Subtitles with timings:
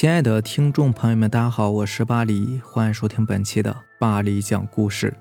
[0.00, 5.12] 亲爱的听众朋友们，大家好，我是巴黎，欢迎收听本期的巴黎讲故事。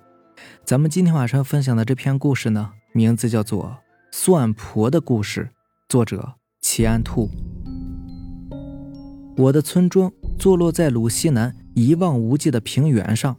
[0.64, 3.63] 咱们今天晚上分享的这篇故事呢，名字叫做
[4.12, 5.45] 《算婆的故事》，
[5.90, 7.27] 作者齐安兔。
[9.36, 13.36] 我的村庄坐落在鲁西南一望无际的平原上，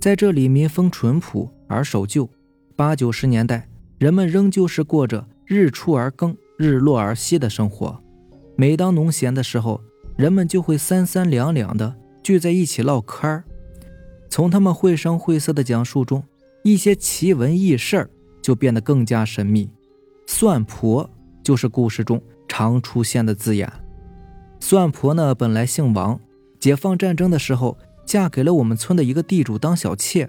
[0.00, 2.30] 在这里民风淳朴而守旧。
[2.76, 3.68] 八九十年代，
[3.98, 8.00] 人们仍旧是过着日出而耕、日落而息的生活。
[8.54, 9.80] 每当农闲的时候，
[10.16, 13.44] 人们就会三三两两的聚在一起唠嗑儿，
[14.30, 16.22] 从他们绘声绘色的讲述中，
[16.64, 18.10] 一些奇闻异事儿
[18.42, 19.68] 就变得更加神秘。
[20.26, 21.08] 算婆
[21.42, 23.70] 就是故事中常出现的字眼。
[24.58, 26.18] 算婆呢，本来姓王，
[26.58, 30.28] 解放战争的时候嫁给了我们村的一个地主当小妾，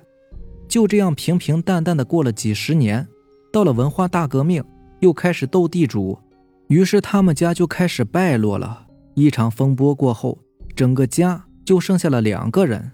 [0.67, 3.07] 就这样平平淡淡的过了几十年。
[3.53, 4.61] 到了文化大革命，
[4.99, 6.19] 又开始斗地主，
[6.67, 8.86] 于是他们家就开始败落了。
[9.19, 10.37] 一场风波过后，
[10.75, 12.91] 整个家就剩下了两个人，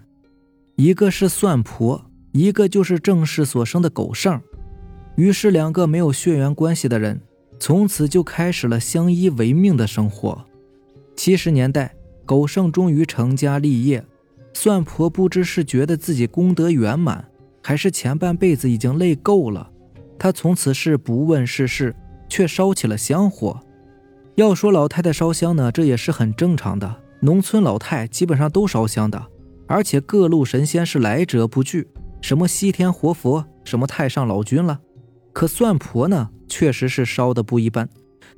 [0.74, 4.40] 一个是算婆，一个就是正室所生的狗剩。
[5.16, 7.20] 于是，两个没有血缘关系的人，
[7.58, 10.46] 从此就开始了相依为命的生活。
[11.14, 14.02] 七十年代，狗剩终于成家立业，
[14.54, 17.28] 算婆不知是觉得自己功德圆满，
[17.62, 19.70] 还是前半辈子已经累够了，
[20.18, 21.94] 她从此是不问世事，
[22.30, 23.60] 却烧起了香火。
[24.36, 27.02] 要说老太太烧香呢，这也是很正常的。
[27.20, 29.26] 农村老太基本上都烧香的，
[29.68, 31.88] 而且各路神仙是来者不拒，
[32.20, 34.80] 什么西天活佛，什么太上老君了。
[35.32, 37.88] 可算婆呢，确实是烧的不一般。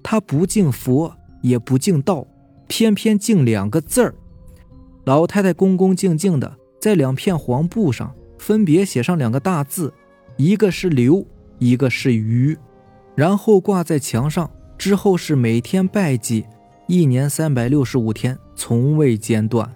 [0.03, 2.27] 她不敬佛，也不敬道，
[2.69, 4.15] 偏偏敬两个字儿。
[5.05, 9.93] 老太太恭恭敬敬的在两片黄布上分别写上两个大字，
[10.37, 11.27] 一个是刘，
[11.59, 12.57] 一个是余，
[13.15, 14.51] 然后挂在墙上。
[14.79, 16.45] 之后是每天拜祭，
[16.87, 19.71] 一年三百六十五天，从未间断。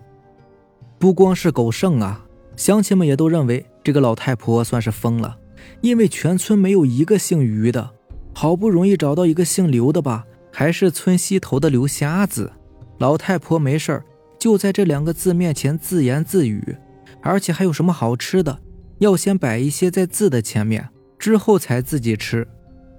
[0.98, 2.24] 不光是狗剩啊，
[2.56, 5.38] 乡亲们也都认为这个老太婆算是疯了，
[5.80, 7.90] 因为全村没有一个姓于的。
[8.32, 12.52] 好不容易找到一个姓刘的吧，还是村西头的刘瞎子。
[12.98, 14.02] 老太婆没事
[14.38, 16.76] 就在这两个字面前自言自语，
[17.22, 18.58] 而且还有什么好吃的，
[18.98, 20.88] 要先摆一些在字的前面，
[21.18, 22.46] 之后才自己吃。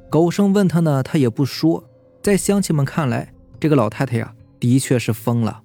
[0.10, 1.88] 狗剩问他呢，他也不说。
[2.22, 5.62] 在乡亲们看来，这个老太太呀，的确是疯了。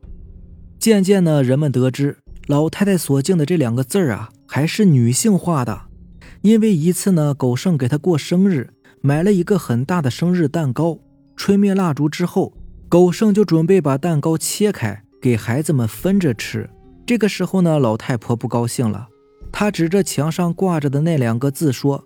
[0.79, 5.83] 渐渐呢，人们得知老太太所敬的这两个字儿啊，还是女性化的。
[6.41, 8.71] 因为一次呢，狗剩给她过生日，
[9.03, 10.99] 买了一个很大的生日蛋糕。
[11.37, 12.55] 吹灭蜡烛之后，
[12.89, 16.71] 狗剩就准备把蛋糕切开，给孩子们分着吃。
[17.05, 19.09] 这个时候呢，老太婆不高兴了，
[19.53, 22.05] 她指着墙上挂着的那两个字说：“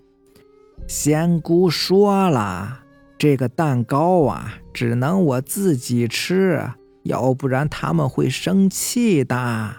[0.88, 2.80] 仙姑说了。”
[3.20, 6.70] 这个蛋糕啊，只能我自己吃，
[7.03, 9.76] 要不然他们会生气的。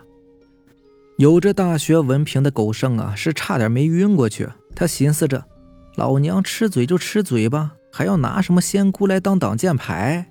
[1.18, 4.48] 有着大学文凭的狗剩啊，是差点没晕过去。
[4.76, 5.44] 他寻思着，
[5.96, 10.28] 老娘吃嘴就吃嘴吧，还要拿什么仙姑来当挡箭牌？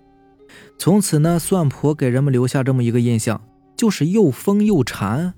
[0.78, 3.43] 从此呢，算婆给人们留下这么一个印象，
[3.76, 5.34] 就是又疯又馋。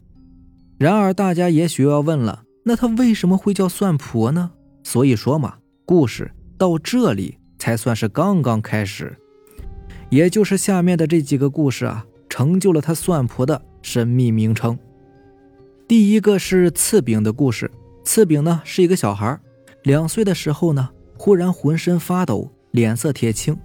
[0.76, 4.50] 然而，大家也许要问了，那他为什么会叫算婆呢？
[4.84, 5.54] 所以说嘛，
[5.86, 7.38] 故事到这里。
[7.62, 9.16] 才算是刚刚开始，
[10.10, 14.76] 也就是下面的这几个故事啊，成就了他算婆的神秘名称。
[15.86, 17.70] 第一个是次饼的故事。
[18.02, 19.38] 次饼呢是一个小孩，
[19.84, 23.56] 两岁的时候呢，忽然浑身发抖，脸色铁青。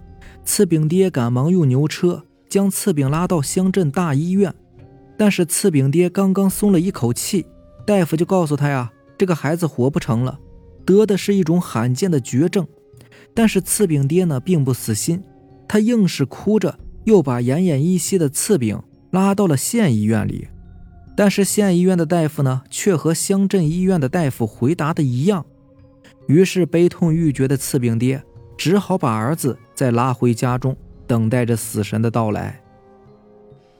[0.46, 4.54] 次饼爹赶忙用牛车将次饼拉到乡镇大医院，
[5.18, 7.48] 但是次饼爹刚刚松了一口气，
[7.84, 10.38] 大夫就告诉他呀，这个孩子活不成了，
[10.86, 12.68] 得的是一种罕见的绝症。
[13.38, 15.24] 但是次饼爹呢，并不死心，
[15.68, 18.82] 他硬是哭着，又把奄奄一息的次饼
[19.12, 20.48] 拉到了县医院里。
[21.16, 25.46] 但是县医院的大夫呢，却和乡镇医院的大夫回答的一样。
[26.26, 28.24] 于是悲痛欲绝的次饼爹
[28.58, 30.76] 只好把儿子再拉回家中，
[31.06, 32.60] 等待着死神的到来。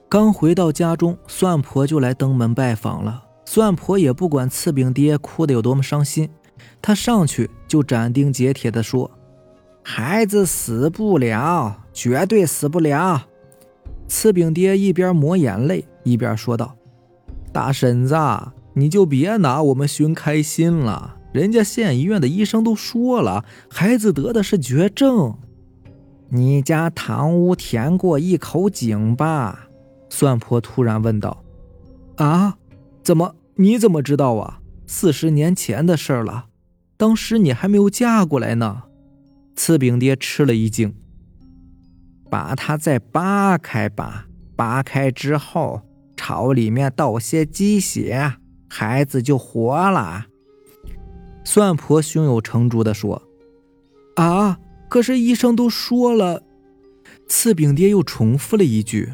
[0.08, 3.24] 刚回到家中，算婆就来登门拜访了。
[3.44, 6.30] 算婆也不管次饼爹哭得有多么伤心，
[6.80, 9.10] 她上去就斩钉截铁地说。
[9.90, 13.22] 孩子死不了，绝对死不了。
[14.06, 16.76] 次炳爹一边抹眼泪，一边说道
[17.54, 18.14] ：“大婶子，
[18.74, 21.16] 你就别拿我们寻开心了。
[21.32, 25.34] 人家县医院的医生都说了，孩子得的是绝症。
[26.28, 29.70] 你家堂屋填过一口井吧？”
[30.10, 31.42] 算婆突然问道。
[32.16, 32.58] “啊？
[33.02, 33.34] 怎么？
[33.54, 34.60] 你怎么知道啊？
[34.86, 36.48] 四十年前的事了，
[36.98, 38.82] 当时你还没有嫁过来呢。”
[39.58, 40.94] 次饼爹吃了一惊，
[42.30, 45.82] 把它再扒开吧，扒开之后，
[46.16, 48.34] 朝里面倒些鸡血，
[48.68, 50.26] 孩子就活了。
[51.42, 53.20] 算婆胸有成竹地说
[54.14, 56.44] ：“啊，可是医生都说了。”
[57.26, 59.12] 次饼爹又重复了一句。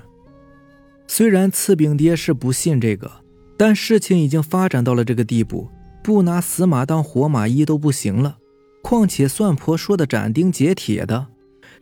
[1.08, 3.10] 虽然次饼爹是不信这个，
[3.56, 5.70] 但事情已经发展到了这个地步，
[6.02, 8.36] 不拿死马当活马医都不行了。
[8.84, 11.28] 况且算婆说的斩钉截铁的。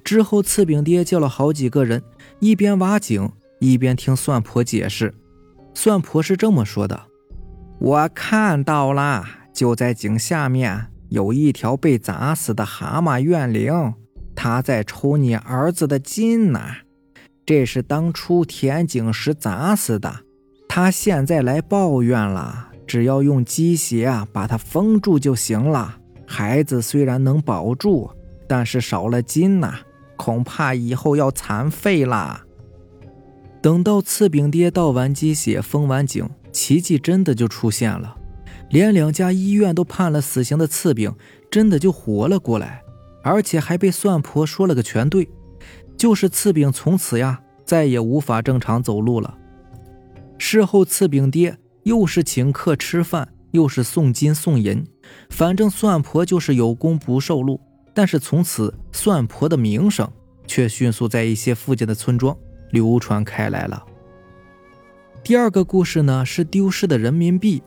[0.05, 2.01] 之后，次饼爹叫了好几个人，
[2.39, 3.29] 一边挖井，
[3.59, 5.13] 一边听算婆解释。
[5.75, 7.09] 算婆是这么说的
[7.81, 13.95] ：“我看到了，就在井下面有一条被砸死的蛤蟆怨灵，
[14.37, 16.61] 他在抽你儿子的筋呢。
[17.45, 20.21] 这是当初填井时砸死的，
[20.69, 22.69] 他现在来抱怨了。
[22.87, 25.99] 只要用鸡血啊把它封住就行了，
[26.32, 28.11] 孩子虽然能保住，
[28.49, 29.81] 但是少了筋呐。”
[30.17, 32.44] 恐怕以后要残废啦。
[33.61, 38.17] 等到次炳爹倒完鸡血、封完井，奇迹真的就出现了，
[38.70, 41.12] 连两家医院都判了死刑的次炳
[41.50, 42.82] 真的就活了过来，
[43.25, 45.29] 而且还被算婆说了个全对，
[45.96, 49.37] 就是次炳从此呀再也无法正常走路了。
[50.38, 54.87] 事后次炳爹又是请客吃饭，又是送金送银，
[55.31, 57.61] 反正算婆就是有功不受禄。
[57.94, 60.11] 但是从此，算婆的名声
[60.47, 62.37] 却迅速在一些附近的村庄
[62.70, 63.85] 流传开来了。
[65.23, 67.62] 第二个故事呢，是丢失的人民币。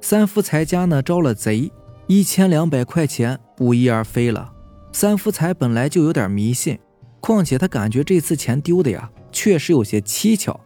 [0.00, 1.70] 三福财家呢招了贼，
[2.06, 4.52] 一千两百块钱不翼而飞了。
[4.92, 6.78] 三福财本来就有点迷信，
[7.20, 10.58] 况且他感觉这次钱丢的呀，确实有些蹊跷。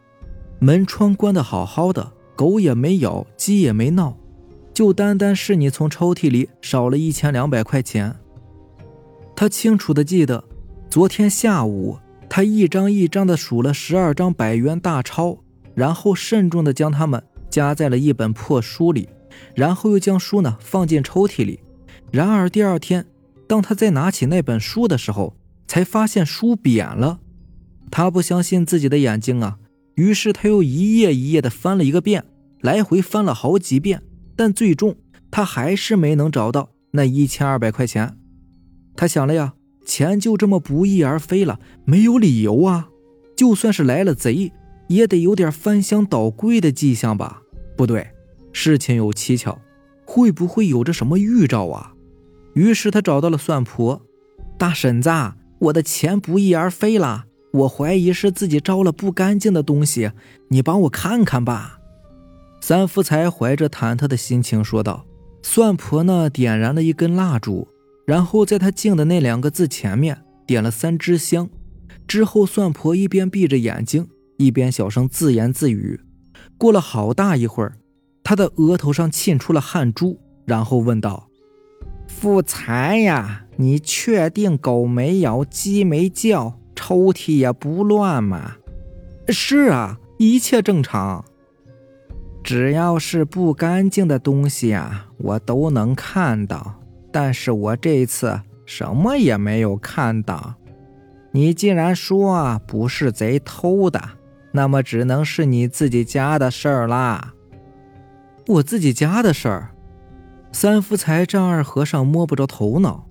[0.60, 4.16] 门窗关的好好的，狗也没咬，鸡也没闹，
[4.74, 8.16] 就单单是你从抽屉里少了一千两百块钱。
[9.36, 10.44] 他清楚的记得，
[10.90, 11.96] 昨天下午，
[12.28, 15.38] 他一张一张的数了十二张百元大钞，
[15.74, 19.08] 然后慎重的将它们夹在了一本破书里，
[19.54, 21.60] 然后又将书呢放进抽屉里。
[22.10, 23.06] 然而第二天，
[23.46, 25.36] 当他再拿起那本书的时候，
[25.68, 27.20] 才发现书扁了。
[27.90, 29.58] 他不相信自己的眼睛啊，
[29.94, 32.24] 于是他又一页一页的翻了一个遍，
[32.60, 34.02] 来回翻了好几遍，
[34.36, 34.96] 但最终
[35.30, 38.16] 他还是没能找到那一千二百块钱。
[38.96, 39.54] 他想了呀，
[39.84, 42.88] 钱就这么不翼而飞了，没有理由啊！
[43.36, 44.52] 就算是来了贼，
[44.88, 47.42] 也得有点翻箱倒柜的迹象吧？
[47.76, 48.08] 不对，
[48.52, 49.58] 事情有蹊跷，
[50.04, 51.94] 会不会有着什么预兆啊？
[52.54, 54.02] 于是他找到了算婆，
[54.56, 55.10] 大婶子，
[55.58, 60.12] 我的钱不翼而飞了，我怀疑是自己招了不干净的东西，
[60.50, 61.80] 你帮我看看吧。
[62.66, 65.04] 三福财怀着忐忑的心情说道。
[65.42, 67.68] 算婆呢，点燃了一根蜡烛。
[68.06, 70.16] 然后在他敬的那两个字前面
[70.46, 71.50] 点了三支香，
[72.08, 74.08] 之后算婆一边闭着眼睛，
[74.38, 76.00] 一边小声自言自语。
[76.56, 77.76] 过了好大一会儿，
[78.22, 81.28] 他的额头上沁出了汗珠，然后问道
[82.08, 88.56] ：“富财呀，你确定狗没咬，鸡没叫，抽屉也不乱吗
[89.28, 91.22] ？”“是啊，一切正常。
[92.44, 96.74] 只要是不干净的东西啊，我都能看到。”
[97.10, 100.54] 但是我这一次什么也没有看到。
[101.32, 104.02] 你既然说不是贼偷的，
[104.52, 107.32] 那么只能是你自己家的事儿啦。
[108.46, 109.70] 我自己家的事儿？
[110.52, 113.06] 三福财丈二和尚摸不着头脑。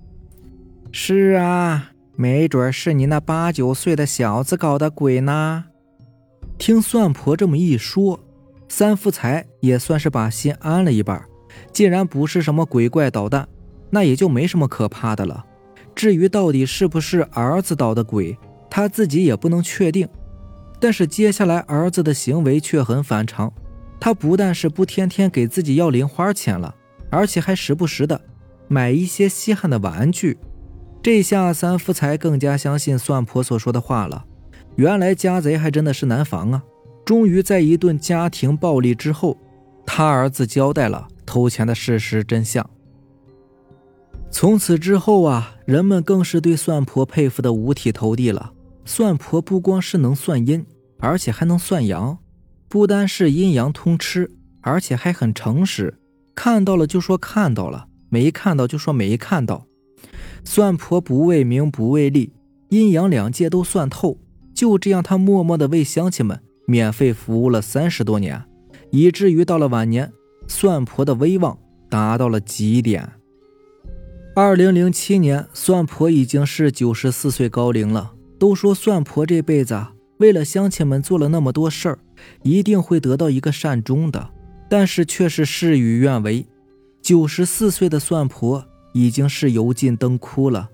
[0.92, 5.64] 是啊，没准是你那八九岁的小子搞的鬼呢。
[6.56, 8.20] 听算婆这么一说，
[8.76, 11.24] 三福财也算是把心安了一半。
[11.72, 13.46] 既然不是什么鬼怪捣蛋。
[13.90, 15.44] 那也就没什么可怕的了。
[15.94, 18.36] 至于到底是不是儿子捣的鬼，
[18.68, 20.08] 他自己也不能确定。
[20.80, 23.52] 但是接下来儿子的行为却很反常，
[24.00, 26.74] 他不但是不天天给自己要零花钱了，
[27.08, 28.20] 而且还时不时的
[28.66, 30.36] 买一些稀罕的玩具。
[31.00, 34.24] 这下三福才更加相信算婆所说的话了。
[34.74, 36.64] 原来家贼还真的是难防啊！
[37.04, 39.36] 终于在一顿家庭暴力之后，
[39.84, 42.68] 他儿子交代了偷钱的事实真相。
[44.30, 48.52] 从此之后啊，人们更是对算婆佩服的五体投地了。
[48.86, 50.66] 算婆不光是能算阴，
[50.98, 52.18] 而且还能算阳，
[52.68, 54.30] 不单是阴阳通吃，
[54.60, 55.98] 而且还很诚实。
[56.34, 59.66] 看到了就说看到了，没看到就说没看到。
[60.44, 62.32] 算婆不为名不为利，
[62.68, 64.18] 阴阳两界都算透。
[64.52, 68.42] 就这样，他默默的为乡亲们免费服务了三十多年，
[68.90, 70.12] 以至于到了晚年，
[70.46, 73.12] 算婆的威望达到了极点。
[74.34, 78.12] 二零零七年，算婆已经是九十四岁高龄了。
[78.36, 79.80] 都说算婆这辈子
[80.18, 81.98] 为了乡亲们做了那么多事儿，
[82.42, 84.30] 一定会得到一个善终的。
[84.68, 86.46] 但是却是事与愿违。
[87.00, 90.68] 九十四岁的算婆已经是油尽灯枯了。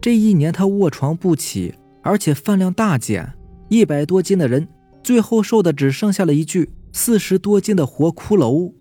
[0.00, 3.34] 这一年，她卧床不起，而且饭量大减。
[3.68, 4.66] 一百多斤的人，
[5.04, 8.72] 最后瘦的只剩下了一具四十多斤的活骷髅。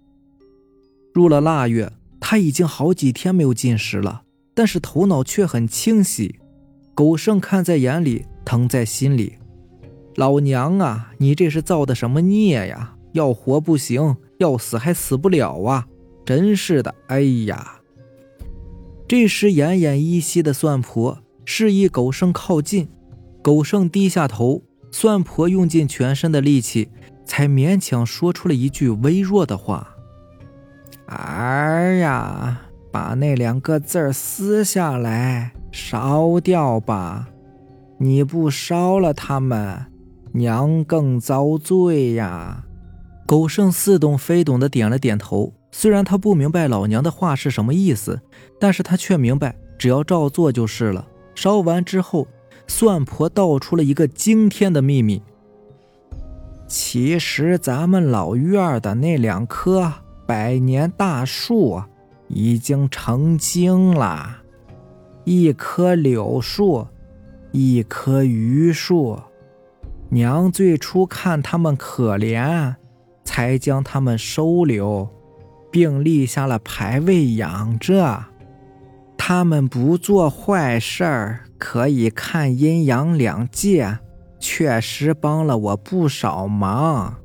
[1.13, 4.23] 入了腊月，他已经好几天没有进食了，
[4.55, 6.39] 但是头脑却很清晰。
[6.95, 9.33] 狗剩看在眼里，疼在心里。
[10.15, 12.95] 老娘啊，你这是造的什么孽呀？
[13.11, 15.87] 要活不行，要死还死不了啊！
[16.25, 17.81] 真是的，哎呀！
[19.07, 22.87] 这时奄奄一息的算婆示意狗剩靠近，
[23.41, 24.63] 狗剩低下头，
[24.93, 26.89] 算婆用尽全身的力气，
[27.25, 29.95] 才勉强说出了一句微弱的话
[31.09, 37.27] ：“儿呀，把那两个字撕下来。”烧掉吧！
[37.97, 39.87] 你不烧了他们，
[40.33, 42.63] 娘更遭罪呀！
[43.25, 45.51] 狗剩似懂非懂的点了点头。
[45.71, 48.21] 虽然他不明白老娘的话是什么意思，
[48.59, 51.07] 但是他却明白，只要照做就是了。
[51.33, 52.27] 烧完之后，
[52.67, 55.21] 算婆道出了一个惊天的秘密：
[56.67, 59.91] 其实咱们老院的那两棵
[60.25, 61.81] 百年大树
[62.27, 64.37] 已经成精了。
[65.25, 66.87] 一棵柳树，
[67.51, 69.19] 一棵榆树，
[70.09, 72.75] 娘最初看他们可怜，
[73.23, 75.07] 才将他们收留，
[75.71, 78.25] 并立下了牌位养着。
[79.17, 83.99] 他们不做坏事儿，可以看阴阳两界，
[84.37, 87.15] 确实帮了我不少忙。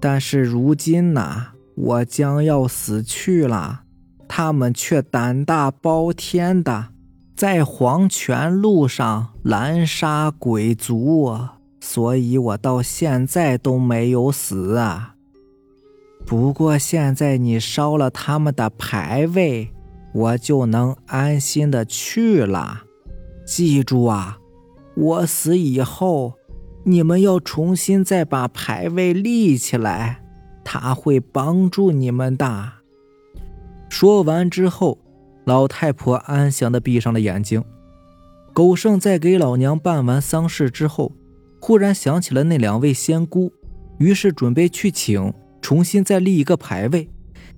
[0.00, 3.82] 但是如今呢，我将要死去了，
[4.26, 6.88] 他们却胆大包天的。
[7.36, 11.38] 在黄泉路上滥杀鬼族，
[11.78, 15.14] 所以我到现在都没有死啊。
[16.26, 19.70] 不过现在你烧了他们的牌位，
[20.12, 22.82] 我就能安心的去了。
[23.44, 24.38] 记住啊，
[24.96, 26.34] 我死以后，
[26.84, 30.22] 你们要重新再把牌位立起来，
[30.64, 32.72] 他会帮助你们的。
[33.88, 34.98] 说完之后。
[35.44, 37.64] 老太婆安详地闭上了眼睛。
[38.52, 41.10] 狗剩在给老娘办完丧事之后，
[41.60, 43.52] 忽然想起了那两位仙姑，
[43.98, 47.08] 于是准备去请，重新再立一个牌位。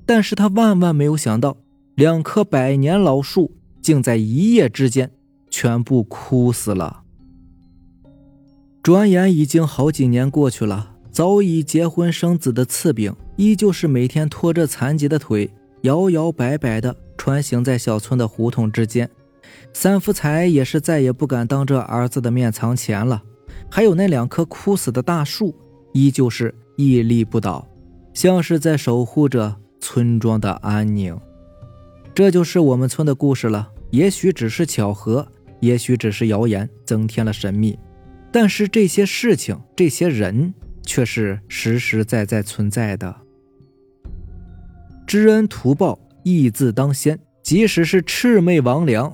[0.07, 1.59] 但是他万万没有想到，
[1.95, 5.11] 两棵百年老树竟在一夜之间
[5.57, 7.05] 全部枯死了。
[8.83, 15.49] 转眼已经好几年过去了，早已结婚生子的次炳，依旧是每天拖着残疾的腿，
[15.83, 16.97] 摇摇摆摆的。
[17.17, 19.09] 穿行在小村的胡同之间，
[19.73, 23.23] 三福财也是再也不敢当着儿子的面藏钱了。
[23.71, 25.55] 还有那两棵枯死的大树，
[25.93, 27.65] 依旧是屹立不倒，
[28.13, 31.17] 像是在守护着村庄的安宁。
[32.13, 33.71] 这就是我们村的故事了。
[33.91, 35.29] 也许只是巧合，
[35.65, 37.79] 也许只是谣言，增添了神秘。
[38.31, 40.53] 但是这些事情，这些人，
[40.83, 43.15] 却是实实在在存在的。
[45.07, 45.99] 知恩图报。
[46.27, 49.13] 义字当先，即使是魑魅魍魉，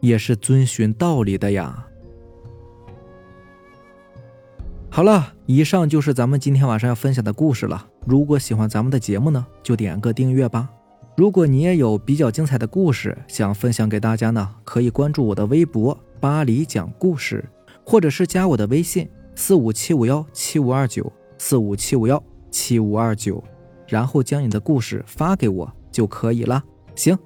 [0.00, 1.86] 也是遵循道理的呀。
[4.90, 7.86] 好了，以上就是咱们今天晚上要分享的故事了。
[8.04, 10.68] 如果喜欢咱们的节目呢，就点个订阅吧。
[11.20, 17.44] 如果你也有比较精彩的故事想分享给大家呢，可以关注我的微博“巴黎讲故事”，
[17.84, 23.44] 或者是加我的微信四五七五幺七五二九四五七五幺七五二九，
[23.86, 25.70] 然后将你的故事发给我。
[25.92, 26.64] 就可以了。
[26.94, 27.18] 行，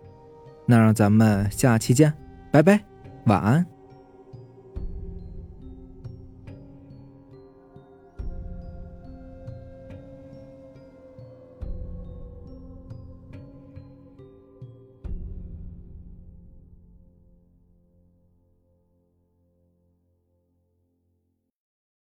[0.67, 2.13] 那让咱们下期见，
[2.51, 2.85] 拜拜，
[3.27, 3.74] 晚安。